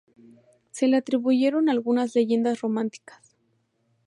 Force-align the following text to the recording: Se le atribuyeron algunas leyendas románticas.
Se 0.71 0.87
le 0.87 0.97
atribuyeron 0.97 1.69
algunas 1.69 2.15
leyendas 2.15 2.61
románticas. 2.61 3.37